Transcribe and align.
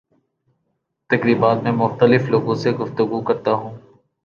تقریبات 1.09 1.63
میں 1.63 1.71
مختلف 1.71 2.29
لوگوں 2.29 2.55
سے 2.55 2.71
گفتگو 2.71 3.21
کرتا 3.21 3.53
ہوں 3.53 3.77